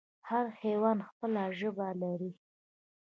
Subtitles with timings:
[0.29, 2.31] هر حیوان خپله ژبه لري